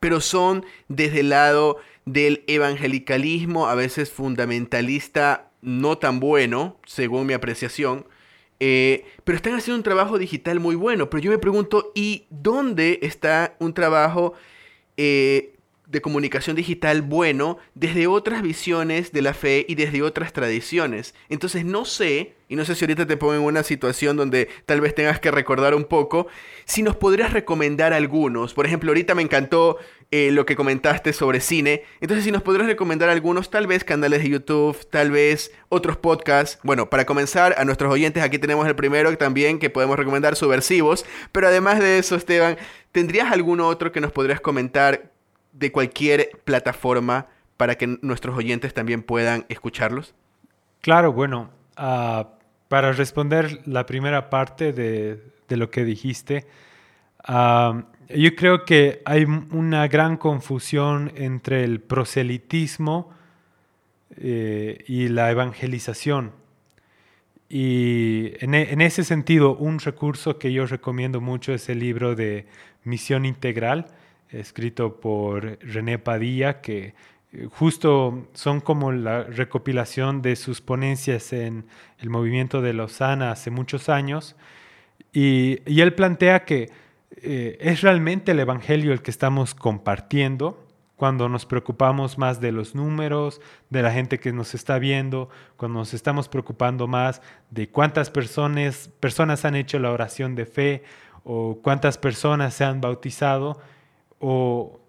[0.00, 7.32] pero son desde el lado del evangelicalismo, a veces fundamentalista, no tan bueno, según mi
[7.32, 8.06] apreciación,
[8.60, 11.10] eh, pero están haciendo un trabajo digital muy bueno.
[11.10, 14.34] Pero yo me pregunto, ¿y dónde está un trabajo
[14.96, 15.54] eh,
[15.86, 21.14] de comunicación digital bueno desde otras visiones de la fe y desde otras tradiciones.
[21.28, 24.80] Entonces no sé, y no sé si ahorita te pongo en una situación donde tal
[24.80, 26.26] vez tengas que recordar un poco,
[26.64, 28.54] si nos podrías recomendar algunos.
[28.54, 29.78] Por ejemplo, ahorita me encantó
[30.16, 31.82] eh, lo que comentaste sobre cine.
[32.00, 36.60] Entonces si nos podrías recomendar algunos, tal vez canales de YouTube, tal vez otros podcasts.
[36.62, 41.04] Bueno, para comenzar, a nuestros oyentes aquí tenemos el primero también que podemos recomendar, Subversivos.
[41.32, 42.56] Pero además de eso, Esteban,
[42.92, 45.10] ¿tendrías alguno otro que nos podrías comentar
[45.50, 50.14] de cualquier plataforma para que nuestros oyentes también puedan escucharlos?
[50.80, 52.28] Claro, bueno, ah,
[52.68, 56.46] para responder la primera parte de, lo que dijiste,
[57.24, 63.10] ah, yo creo que hay una gran confusión entre el proselitismo
[64.16, 66.32] eh, y la evangelización.
[67.48, 72.46] Y en, en, ese sentido, un recurso que yo recomiendo mucho es el libro de
[72.84, 73.86] Misión Integral,
[74.30, 76.94] escrito por René Padilla, que
[77.34, 81.64] eh, justo son como la recopilación de sus ponencias en
[81.98, 84.36] el movimiento de Lausana hace muchos años.
[85.12, 86.70] Y, él plantea que
[87.24, 90.64] eh, es realmente el Evangelio el que estamos compartiendo
[90.96, 95.80] cuando nos preocupamos más de los números, de la gente que nos está viendo, cuando
[95.80, 100.84] nos estamos preocupando más de cuántas personas, personas han hecho la oración de fe
[101.24, 103.58] o cuántas personas se han bautizado,
[104.20, 104.80] o,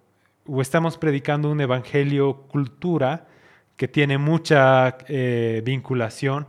[0.60, 3.28] estamos predicando un evangelio cultura
[3.78, 6.48] que tiene mucha eh, vinculación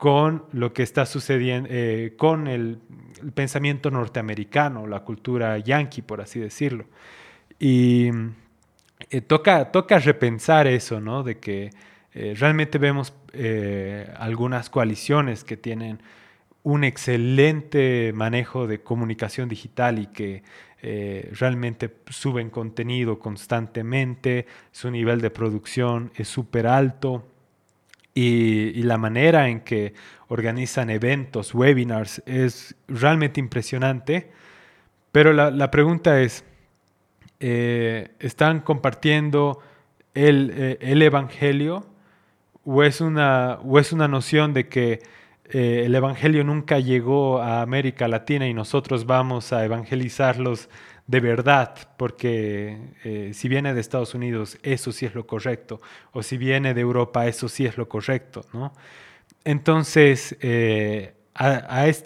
[0.00, 2.78] con lo que está sucediendo, eh, con el,
[3.34, 6.86] pensamiento norteamericano, la cultura yankee, por así decirlo.
[7.58, 8.10] Y
[9.10, 11.22] eh, toca, toca repensar eso, ¿no?
[11.22, 11.70] De que
[12.12, 13.12] realmente vemos
[14.16, 16.00] algunas coaliciones que tienen
[16.62, 20.42] un excelente manejo de comunicación digital y que
[20.82, 27.29] eh, realmente suben contenido constantemente, su nivel de producción es súper alto
[28.14, 29.94] y, la manera en que
[30.28, 34.30] organizan eventos, webinars, es realmente impresionante.
[35.12, 36.44] Pero la, pregunta es,
[37.40, 39.60] eh, ¿están compartiendo
[40.14, 41.86] el, eh, el Evangelio
[42.64, 45.00] o es, una, o es una noción de que
[45.52, 50.68] eh, el Evangelio nunca llegó a América Latina y nosotros vamos a evangelizarlos
[51.10, 55.80] de verdad, porque eh, si viene de Estados Unidos, eso sí es lo correcto,
[56.12, 58.72] o si viene de Europa, eso sí es lo correcto, ¿no?
[59.42, 61.96] Entonces, eh, al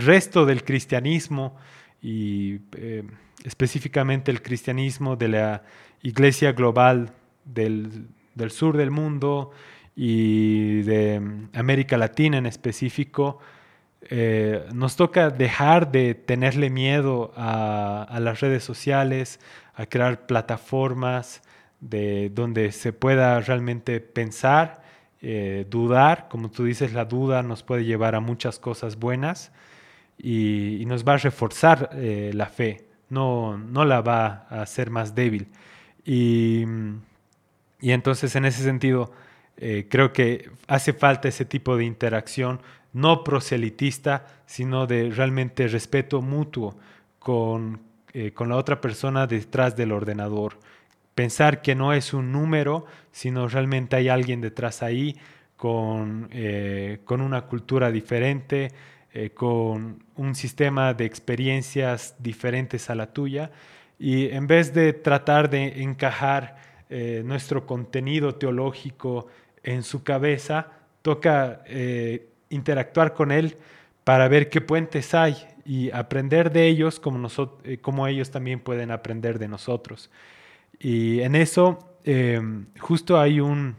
[0.00, 1.56] resto del cristianismo
[2.02, 2.58] y
[3.44, 5.62] específicamente el cristianismo de la
[6.02, 7.12] Iglesia Global
[7.44, 9.52] del, del sur del mundo,
[9.96, 11.22] y de
[11.52, 13.38] América Latina en específico,
[14.10, 19.40] eh, nos toca dejar de tenerle miedo a, las redes sociales,
[19.74, 21.42] a crear plataformas
[21.80, 24.82] de donde se pueda realmente pensar,
[25.22, 29.52] eh, dudar, como tú dices, la duda nos puede llevar a muchas cosas buenas
[30.18, 35.14] y, nos va a reforzar eh, la fe, no, no la va a hacer más
[35.14, 35.48] débil.
[36.04, 36.64] Y,
[37.80, 39.12] y entonces en ese sentido,
[39.88, 42.60] creo que hace falta ese tipo de interacción,
[42.94, 46.76] no proselitista, sino de realmente respeto mutuo
[47.18, 47.80] con,
[48.12, 50.58] eh, con la otra persona detrás del ordenador.
[51.14, 55.16] Pensar que no es un número, sino realmente hay alguien detrás ahí
[55.56, 58.72] con, eh, con una cultura diferente,
[59.34, 63.52] con un sistema de experiencias diferentes a la tuya.
[63.96, 66.56] Y en vez de tratar de encajar
[67.22, 69.28] nuestro contenido teológico
[69.62, 70.68] en su cabeza,
[71.04, 73.56] toca eh, interactuar con él
[74.04, 78.60] para ver qué puentes hay y aprender de ellos como, nosotros, eh, como ellos también
[78.60, 80.10] pueden aprender de nosotros.
[80.78, 83.76] Y en eso, em, justo hay un,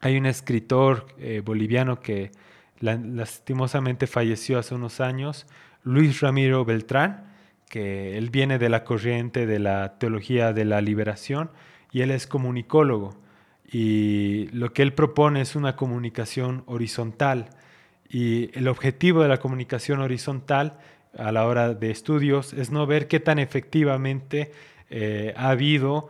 [0.00, 2.32] hay un escritor eh, boliviano que
[2.80, 5.46] lastimosamente falleció hace unos años,
[5.84, 7.30] Luis Ramiro Beltrán,
[7.68, 11.50] que él viene de la corriente de la teología de la liberación
[11.92, 13.14] y él es comunicólogo.
[13.72, 17.50] Y lo que él propone es una comunicación horizontal.
[18.10, 20.78] Y el objetivo de la comunicación horizontal
[21.16, 24.50] a la hora de estudios es no ver qué tan efectivamente
[24.90, 26.08] eh, ha habido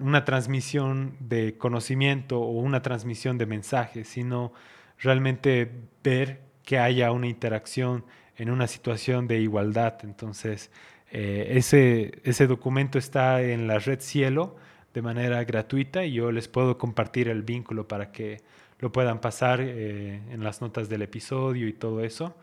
[0.00, 4.52] una transmisión de conocimiento o una transmisión de mensajes, sino
[4.98, 5.70] realmente
[6.04, 8.04] ver que haya una interacción
[8.36, 9.94] en una situación de igualdad.
[10.02, 10.70] Entonces,
[11.10, 14.56] eh, ese, ese documento está en la red Cielo
[14.92, 18.42] de manera gratuita y yo les puedo compartir el vínculo para que
[18.78, 22.36] lo puedan pasar eh, en las notas del episodio y todo eso.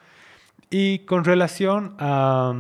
[0.69, 2.53] Y con relación a,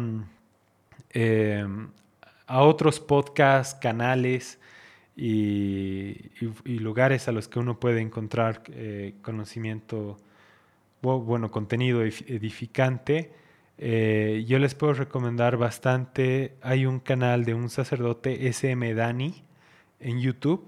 [2.47, 4.59] a otros podcasts, canales
[5.15, 6.15] y,
[6.65, 10.17] lugares a los que uno puede encontrar eh, conocimiento,
[11.01, 13.31] bueno, contenido edificante,
[13.77, 19.43] eh, yo les puedo recomendar bastante, hay un canal de un sacerdote, SM Dani,
[19.99, 20.67] en YouTube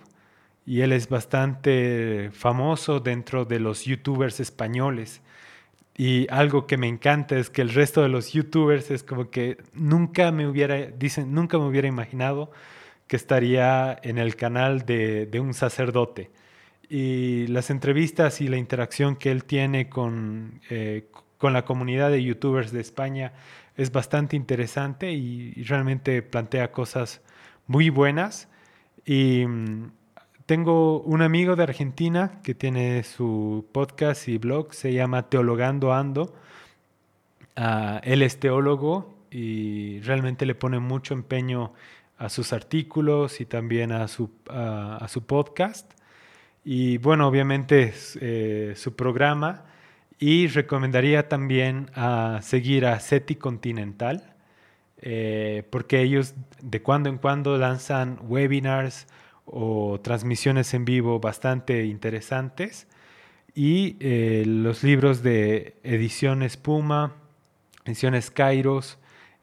[0.68, 5.22] y él es bastante famoso dentro de los youtubers españoles.
[5.96, 9.58] Y algo que me encanta es que el resto de los youtubers es como que
[9.74, 12.52] nunca me hubiera, dicen, nunca me hubiera imaginado
[13.08, 16.32] que estaría en el canal de, un sacerdote.
[16.90, 22.24] Y las entrevistas y la interacción que él tiene con, eh, con la comunidad de
[22.24, 23.32] youtubers de España
[23.78, 27.22] es bastante interesante y realmente plantea cosas
[27.68, 28.50] muy buenas.
[29.06, 29.92] Y mm,
[30.48, 36.34] tengo un amigo de Argentina que tiene su podcast y blog, se llama Teologando Ando.
[37.58, 41.74] Ah, él es teólogo y realmente le pone mucho empeño
[42.18, 45.92] a sus artículos y también a su, a, su podcast.
[46.64, 49.66] Y bueno, obviamente eh, su programa.
[50.18, 54.34] Y recomendaría también a seguir a SETI Continental
[55.00, 59.08] eh, porque ellos de cuando en cuando lanzan webinars
[59.48, 62.88] o transmisiones en vivo bastante interesantes
[63.56, 67.16] y eh, los libros de edición Espuma
[67.88, 68.98] misiones Kairos,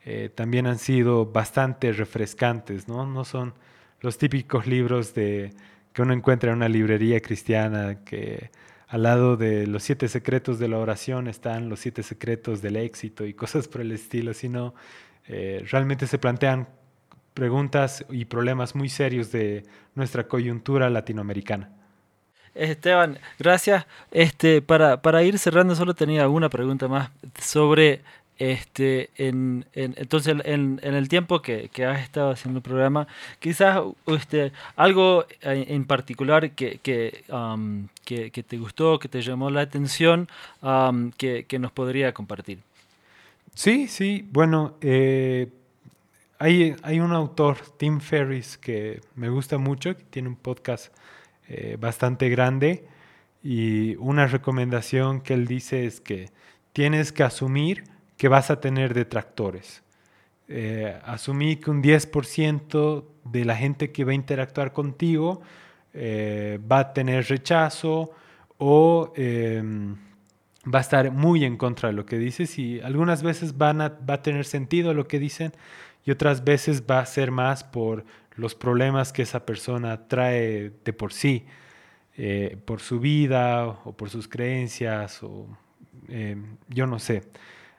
[0.05, 3.05] eh, también han sido bastante refrescantes, ¿no?
[3.05, 3.53] No son
[4.01, 5.53] los típicos libros de,
[5.93, 8.51] que uno encuentra en una librería cristiana que
[8.87, 13.25] al lado de los siete secretos de la oración están los siete secretos del éxito
[13.25, 14.75] y cosas por el estilo, sino
[15.27, 16.67] eh, realmente se plantean
[17.35, 21.69] preguntas y problemas muy serios de nuestra coyuntura latinoamericana.
[22.55, 23.85] Esteban, gracias.
[24.09, 28.01] Este, para, para ir cerrando, solo tenía una pregunta más sobre
[28.37, 33.07] este, en, entonces, en, el tiempo que, has estado haciendo el programa,
[33.39, 37.23] quizás este, algo en, particular que, que,
[38.03, 40.27] que, te gustó, que te llamó la atención,
[41.17, 42.59] que, nos podría compartir.
[43.53, 45.47] Sí, sí, bueno, eh,
[46.39, 50.93] hay, hay, un autor, Tim Ferris, que me gusta mucho, que tiene un podcast
[51.47, 52.87] eh, bastante grande
[53.43, 56.29] y una recomendación que él dice es que
[56.73, 57.83] tienes que asumir
[58.17, 59.83] que vas a tener detractores.
[60.47, 65.41] Eh, asumí que un 10% de la gente que va a interactuar contigo
[65.93, 68.11] eh, va a tener rechazo
[68.57, 69.95] o em,
[70.65, 73.89] va a estar muy en contra de lo que dices y algunas veces van a,
[73.89, 75.53] va a tener sentido lo que dicen
[76.05, 80.93] y otras veces va a ser más por los problemas que esa persona trae de
[80.93, 81.45] por sí,
[82.17, 85.47] eh, por su vida o por sus creencias o
[86.07, 87.23] em, yo no sé.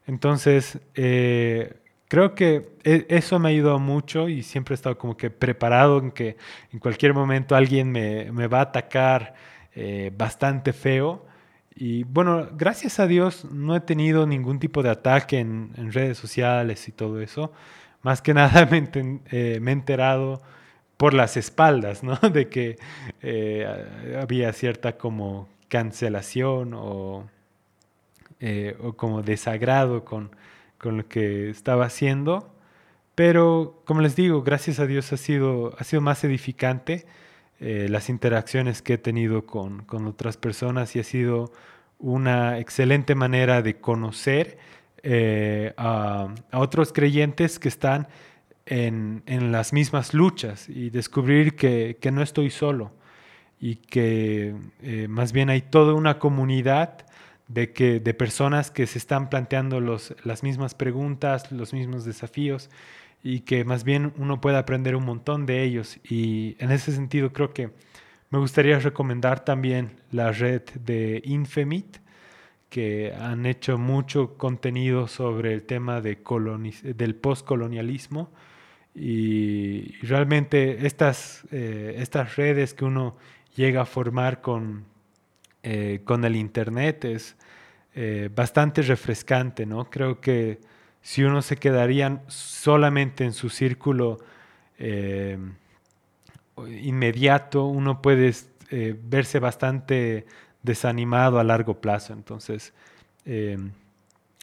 [0.06, 1.74] Entonces, eh,
[2.08, 5.98] creo que e, eso me ha ayudado mucho y siempre he estado como que preparado
[5.98, 6.36] en que
[6.72, 9.34] en cualquier momento alguien me, va a atacar
[9.74, 11.26] eh, bastante feo.
[11.74, 16.88] Y bueno, gracias a Dios no he tenido ningún tipo de ataque en, redes sociales
[16.88, 17.52] y todo eso.
[18.02, 20.42] Más que nada eh, me, he enterado
[20.96, 22.16] por las espaldas, ¿no?
[22.32, 22.78] De que
[24.20, 27.26] había cierta como cancelación o
[28.38, 30.30] eh, o como desagrado con,
[30.76, 32.52] con, lo que estaba haciendo.
[33.14, 37.06] Pero, como les digo, gracias a Dios ha sido, ha sido más edificante
[37.60, 41.50] eh, las interacciones que he tenido con, con, otras personas y ha sido
[41.98, 44.58] una excelente manera de conocer
[45.08, 48.08] eh, a, otros creyentes que están
[48.66, 52.92] en, en, las mismas luchas y descubrir que, que no estoy solo
[53.60, 54.54] y que
[55.08, 57.06] más bien hay toda una comunidad
[57.48, 62.70] de, que, de personas que se están planteando los, las mismas preguntas, los mismos desafíos
[63.22, 65.98] y que más bien uno puede aprender un montón de ellos.
[66.04, 67.70] Y en ese sentido creo que
[68.30, 71.98] me gustaría recomendar también la red de Infemit,
[72.68, 76.18] que han hecho mucho contenido sobre el tema de
[76.82, 78.30] del postcolonialismo.
[78.94, 83.16] Y realmente estas, eh, estas redes que uno
[83.54, 84.84] llega a formar con,
[85.62, 87.36] eh, con el Internet es
[87.94, 89.90] eh, bastante refrescante, ¿no?
[89.90, 90.60] Creo que
[91.02, 94.18] si uno se quedaría solamente en su círculo
[96.82, 98.34] inmediato, uno puede
[98.70, 100.26] verse bastante
[100.66, 102.12] desanimado a largo plazo.
[102.12, 102.74] Entonces,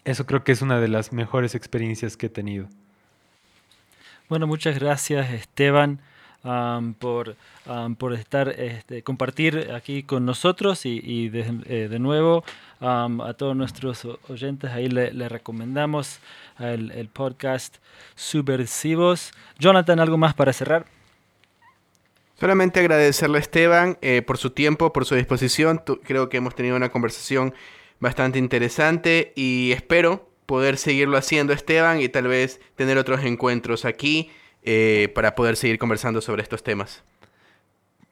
[0.04, 2.68] eso creo que es una de las mejores experiencias que he tenido.
[4.30, 6.00] Bueno, muchas gracias Esteban
[7.00, 7.36] por,
[7.98, 12.44] por estar, este, compartir aquí con nosotros y, de, eh, nuevo
[12.80, 16.20] a todos nuestros oyentes ahí le, recomendamos
[16.60, 17.78] el, podcast
[18.16, 19.32] Subversivos.
[19.58, 20.86] Jonathan, ¿algo más para cerrar?
[22.44, 25.82] Solamente agradecerle a Esteban eh, por su tiempo, por su disposición.
[26.04, 27.54] creo que hemos tenido una conversación
[28.02, 34.30] bastante interesante y espero poder seguirlo haciendo Esteban y tal vez tener otros encuentros aquí
[34.62, 37.06] eh, para poder seguir conversando sobre estos temas.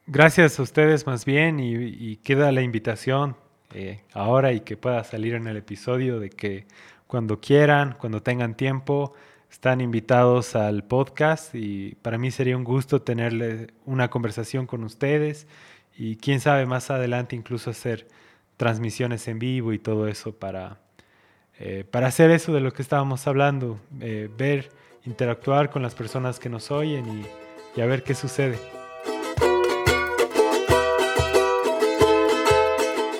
[0.06, 3.36] Gracias a ustedes más bien y, queda la invitación
[3.74, 6.64] eh, ahora y que pueda salir en el episodio de que
[7.06, 9.12] cuando quieran, cuando tengan tiempo,
[9.52, 15.46] están invitados al podcast y para mí sería un gusto tenerle una conversación con ustedes
[15.94, 18.08] y quién sabe más adelante incluso hacer
[18.56, 20.80] transmisiones en vivo y todo eso para,
[21.58, 24.70] eh, para hacer eso de lo que estábamos hablando, ver
[25.04, 27.26] interactuar con las personas que nos oyen
[27.76, 28.58] y, a ver qué sucede.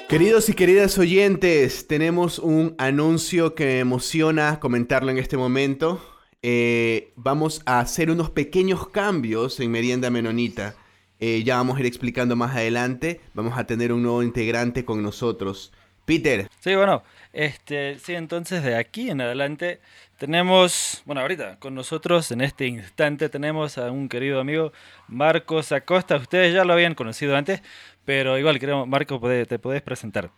[0.08, 6.11] Queridos y queridas oyentes, tenemos un anuncio que me emociona comentarlo en este momento.
[6.42, 10.74] Eh, vamos a hacer unos pequeños cambios en Merienda Menonita.
[11.20, 13.20] Eh, ya vamos a ir explicando más adelante.
[13.32, 15.72] Vamos a tener un nuevo integrante con nosotros.
[16.04, 16.48] Peter.
[16.58, 19.80] Sí, bueno, este, sí, entonces de aquí en adelante
[20.18, 24.72] tenemos, bueno, ahorita con nosotros en este instante tenemos a un querido amigo,
[25.06, 26.16] Marcos Acosta.
[26.16, 27.62] Ustedes ya lo habían conocido antes,
[28.04, 30.30] pero igual queremos, Marcos, te podés presentar.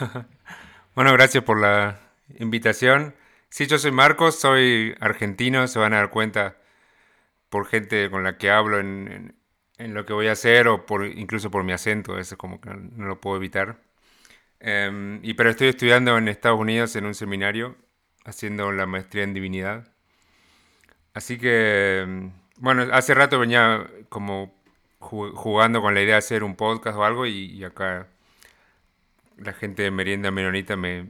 [0.94, 2.00] bueno, gracias por la
[2.38, 3.14] invitación.
[3.54, 6.56] Sí, yo soy Marcos, soy argentino, se van a dar cuenta
[7.50, 9.36] por gente con la que hablo en,
[9.78, 13.20] lo que voy a hacer o incluso por mi acento, eso como que no, lo
[13.20, 13.78] puedo evitar.
[14.60, 17.76] Em, y pero estoy estudiando en Estados Unidos en un seminario,
[18.24, 19.86] haciendo la maestría en divinidad.
[21.14, 24.54] Así que, em, bueno, hace rato venía como
[24.98, 28.08] jugando con la idea de hacer un podcast o algo y acá
[29.38, 31.06] la gente de Merienda Menonita me,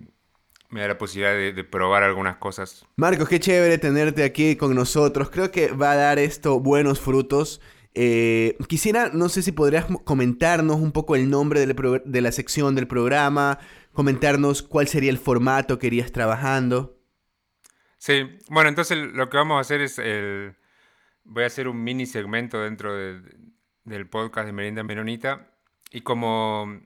[0.71, 2.87] me da la posibilidad de, probar algunas cosas.
[2.97, 5.31] Marcos, qué chévere tenerte aquí con nosotros.
[5.31, 7.61] Creo que va a dar esto buenos frutos.
[7.95, 12.89] Eh, quisiera, no sé si podrías comentarnos un poco el nombre de la sección del
[12.89, 13.61] programa,
[13.93, 16.99] comentarnos cuál sería el formato que irías trabajando.
[17.99, 20.57] Sí, bueno, entonces lo que vamos a hacer es el...
[21.23, 25.49] Voy a hacer un mini segmento dentro del podcast de Merienda Menonita
[25.91, 26.83] y como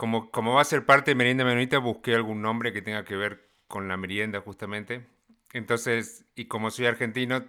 [0.00, 3.16] como, como va a ser parte de Merienda Menonita, busqué algún nombre que tenga que
[3.16, 5.06] ver con la merienda justamente.
[5.52, 7.44] Entonces, y como soy argentino,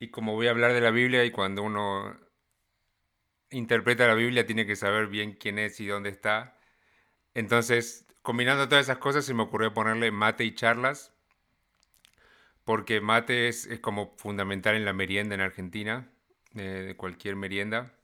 [0.00, 2.18] y como voy a hablar de la Biblia, y cuando uno
[3.50, 6.58] interpreta la Biblia tiene que saber bien quién es y dónde está.
[7.34, 11.14] Entonces, combinando todas esas cosas, se me ocurrió ponerle mate y charlas,
[12.64, 16.10] porque mate es, como fundamental en la merienda en Argentina,
[16.54, 17.94] de cualquier merienda.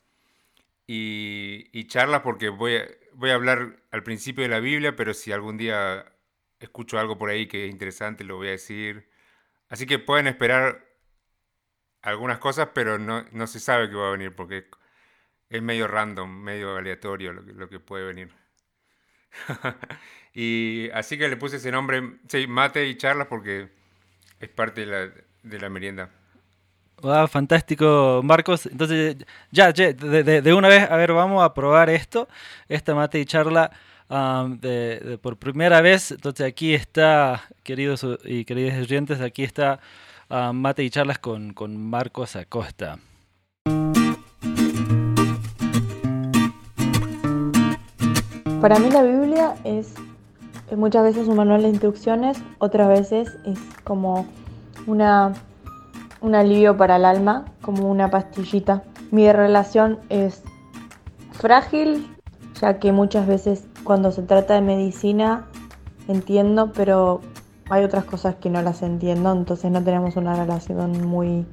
[0.86, 2.86] Y, y charlas porque voy a,
[3.16, 6.12] voy a hablar al principio de la Biblia, pero si algún día
[6.60, 9.08] escucho algo por ahí que es interesante, lo voy a decir.
[9.68, 10.86] Así que pueden esperar
[12.02, 14.68] algunas cosas, pero no, no se sabe qué va a venir, porque
[15.50, 18.32] es medio random, medio aleatorio lo que, puede venir.
[20.34, 23.70] y así que le puse ese nombre, sí, mate y charlas, porque
[24.40, 26.10] es parte de la merienda.
[27.02, 28.66] Wow, fantástico, Marcos.
[28.66, 29.16] Entonces,
[29.50, 32.28] ya, de, una vez, a ver, vamos a probar esto,
[32.68, 33.70] esta mate y charla
[34.08, 36.12] de, por primera vez.
[36.12, 39.78] Entonces, aquí está, queridos y queridos oyentes, aquí está
[40.28, 42.98] mate y charlas con Marcos Acosta.
[48.60, 49.94] Para mí la Biblia es
[50.74, 54.26] muchas veces un manual de instrucciones, otras veces es como
[54.86, 55.34] una
[56.20, 58.82] un alivio para el alma, como una pastillita.
[59.10, 60.42] Mi relación es
[61.32, 62.06] frágil,
[62.60, 65.46] ya que muchas veces cuando se trata de medicina
[66.08, 67.20] entiendo, pero
[67.68, 71.46] hay otras cosas que no las entiendo, entonces no tenemos una relación muy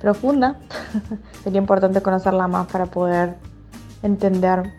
[0.00, 0.58] profunda.
[1.44, 3.36] Sería importante conocerla más para poder
[4.02, 4.72] entender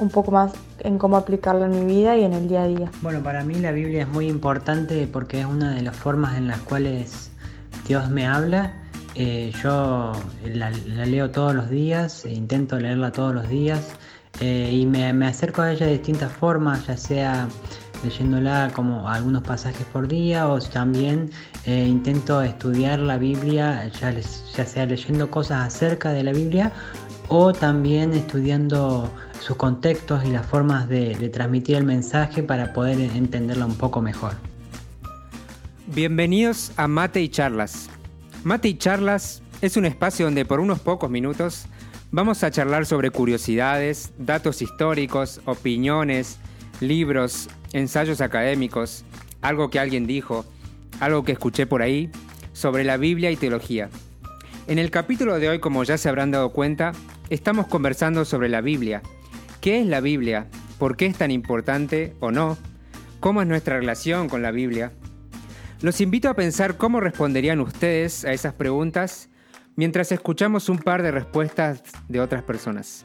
[0.00, 2.90] un poco más en cómo aplicarla en mi vida y en el día a día.
[3.00, 6.48] Bueno, para mí la Biblia es muy importante porque es una de las formas en
[6.48, 7.30] las cuales
[7.86, 8.72] Dios me habla.
[9.14, 10.12] Eh, yo
[10.44, 13.94] la, leo todos los días, e intento leerla todos los días
[14.40, 17.48] eh, y me, acerco a ella de distintas formas, ya sea
[18.02, 21.30] leyéndola como algunos pasajes por día o también
[21.64, 26.72] eh, intento estudiar la Biblia, ya, ya, sea leyendo cosas acerca de la Biblia
[27.28, 29.08] o también estudiando
[29.40, 34.34] sus contextos y las formas de transmitir el mensaje para poder entenderla un poco mejor.
[35.86, 37.90] Bienvenidos a Mate y Charlas.
[38.42, 41.66] Mate y Charlas es un espacio donde por unos pocos minutos
[42.10, 46.38] vamos a charlar sobre curiosidades, datos históricos, opiniones,
[46.80, 49.04] libros, ensayos académicos,
[49.42, 50.46] algo que alguien dijo,
[51.00, 52.10] algo que escuché por ahí,
[52.54, 53.90] sobre la Biblia y teología.
[54.66, 56.92] En el capítulo de hoy, como ya se habrán dado cuenta,
[57.28, 59.02] estamos conversando sobre la Biblia.
[59.60, 60.46] ¿Qué es la Biblia?
[60.78, 62.56] ¿Por qué es tan importante o no?
[63.20, 64.92] ¿Cómo es nuestra relación con la Biblia?
[65.80, 69.28] Los invito a pensar cómo responderían ustedes a esas preguntas
[69.76, 73.04] mientras escuchamos un par de respuestas de otras personas.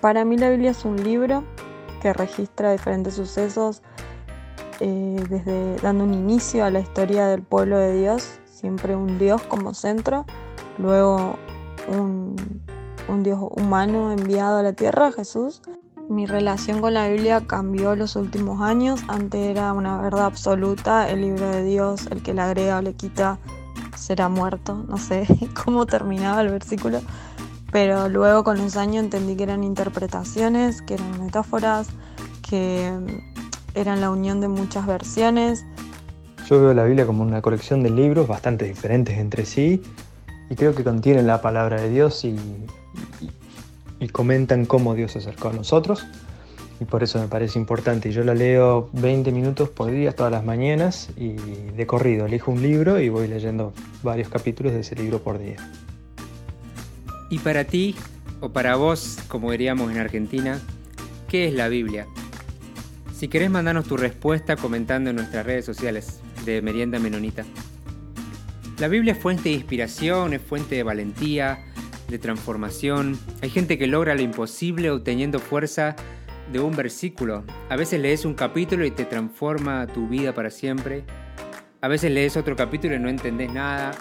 [0.00, 1.44] Para mí la Biblia es un libro
[2.02, 3.82] que registra diferentes sucesos,
[4.80, 9.42] eh, desde dando un inicio a la historia del pueblo de Dios, siempre un Dios
[9.42, 10.24] como centro,
[10.78, 11.36] luego
[11.88, 12.36] un,
[13.08, 15.62] un Dios humano enviado a la tierra, Jesús,
[16.08, 19.00] mi relación con la Biblia cambió los últimos años.
[19.08, 22.94] Antes era una verdad absoluta, el libro de Dios, el que le agrega o le
[22.94, 23.38] quita
[23.96, 24.84] será muerto.
[24.88, 25.26] No sé
[25.64, 27.00] cómo terminaba el versículo.
[27.70, 31.88] Pero luego con los años entendí que eran interpretaciones, que eran metáforas,
[32.48, 32.90] que
[33.74, 35.66] eran la unión de muchas versiones.
[36.48, 39.82] Yo veo la Biblia como una colección de libros bastante diferentes entre sí
[40.48, 42.28] y creo que contienen la palabra de Dios y,
[43.20, 43.30] y
[44.06, 46.06] comentan cómo Dios se acercó a nosotros
[46.80, 48.12] y por eso me parece importante.
[48.12, 52.26] Yo la leo 20 minutos por día, todas las mañanas y de corrido.
[52.26, 53.72] Elijo un libro y voy leyendo
[54.02, 55.56] varios capítulos de ese libro por día.
[57.30, 57.96] ¿Y para ti,
[58.40, 60.60] o para vos, como diríamos en Argentina,
[61.28, 62.06] qué es la Biblia?
[63.14, 67.44] Si querés mandarnos tu respuesta comentando en nuestras redes sociales de Merienda Menonita.
[68.78, 71.58] La Biblia es fuente de inspiración, es fuente de valentía,
[72.08, 73.18] de transformación.
[73.42, 75.94] Hay gente que logra lo imposible obteniendo fuerza
[76.50, 77.44] de un versículo.
[77.68, 81.04] A veces lees un capítulo y te transforma tu vida para siempre.
[81.80, 83.92] A veces lees otro capítulo y no entendés nada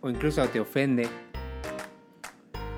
[0.00, 1.08] o incluso te ofende.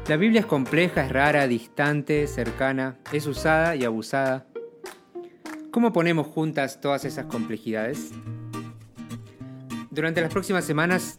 [0.09, 4.47] La Biblia es compleja, es rara, distante, cercana, es usada y abusada.
[5.73, 8.13] ¿Cómo ponemos juntas todas esas complejidades?
[9.91, 11.19] Durante las próximas semanas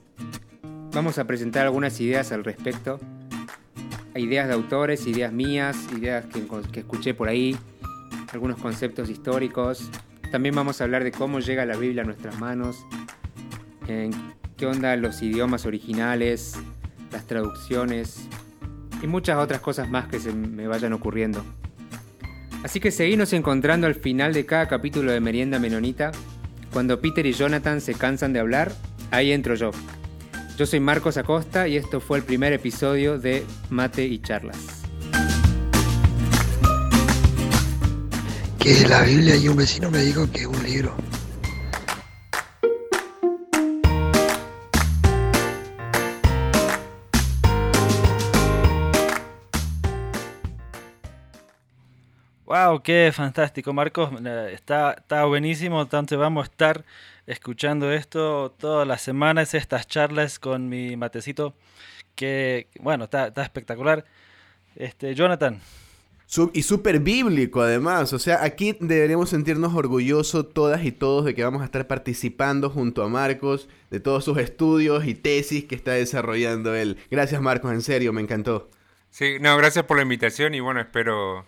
[0.93, 2.99] vamos a presentar algunas ideas al respecto.
[4.17, 7.55] Ideas de autores, ideas mías, ideas que, escuché por ahí,
[8.33, 9.89] algunos conceptos históricos.
[10.31, 12.85] También vamos a hablar de cómo llega la Biblia a nuestras manos,
[13.87, 14.11] en
[14.57, 16.55] qué onda los idiomas originales,
[17.11, 18.27] las traducciones
[19.01, 21.43] y muchas otras cosas más que se me vayan ocurriendo.
[22.63, 26.11] Así que seguimos encontrando al final de cada capítulo de Merienda Menonita.
[26.73, 28.71] Cuando Peter y Jonathan se cansan de hablar,
[29.11, 29.71] ahí entro yo.
[30.57, 34.57] Yo soy Marcos Acosta y esto fue el primer episodio de Mate y Charlas.
[38.57, 40.95] Que la Biblia y un vecino me dijo que es un libro.
[52.45, 54.09] Wow, qué fantástico, Marcos.
[54.51, 55.85] Está, está buenísimo.
[55.85, 56.83] Tanto vamos a estar
[57.27, 61.53] escuchando esto todas las semanas, estas charlas con mi matecito.
[62.15, 64.05] Que, bueno, está, está espectacular.
[64.75, 65.61] Este, Jonathan.
[66.25, 71.33] Sub- y súper bíblico además, o sea, aquí deberíamos sentirnos orgullosos todas y todos de
[71.33, 75.75] que vamos a estar participando junto a Marcos, de todos sus estudios y tesis que
[75.75, 76.97] está desarrollando él.
[77.09, 78.69] Gracias Marcos, en serio, me encantó.
[79.09, 81.45] Sí, no, gracias por la invitación y bueno, espero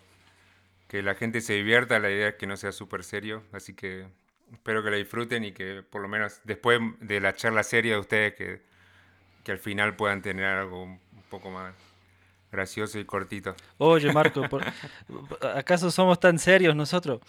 [0.88, 2.00] que la gente se divierta.
[2.00, 4.08] La idea es que no sea súper serio, así que
[4.52, 8.00] espero que la disfruten y que por lo menos después de la charla seria de
[8.00, 8.62] ustedes, que,
[9.44, 11.74] que al final puedan tener algo un poco más
[12.52, 13.56] gracioso y cortito.
[13.78, 14.64] Oye, Marco, por-
[15.56, 17.22] ¿acaso somos tan serios nosotros?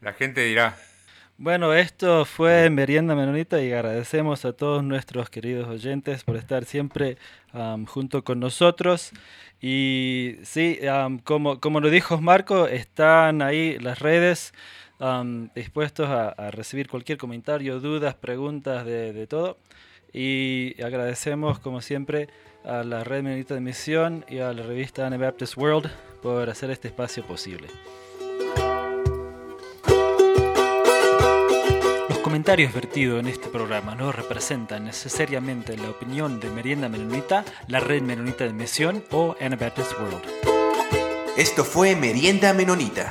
[0.00, 0.76] La gente dirá,
[1.36, 7.16] Bueno, esto fue Merienda Menonita y agradecemos a todos nuestros queridos oyentes por estar siempre
[7.52, 9.12] am, junto con nosotros.
[9.62, 14.52] Y sí, am, como, como lo dijo Marco, están ahí las redes
[15.00, 19.58] am, dispuestos a, a recibir cualquier comentario, dudas, preguntas de, de todo.
[20.12, 22.28] Y agradecemos, como siempre,
[22.64, 25.90] a la Red Menonita de Misión y a la revista Anabaptist World
[26.22, 27.68] por hacer este espacio posible.
[32.08, 37.80] Los comentarios vertidos en este programa no representan necesariamente la opinión de Merienda Menonita, la
[37.80, 40.22] Red Menonita de Misión o Anabaptist World.
[41.36, 43.10] Esto fue Merienda Menonita.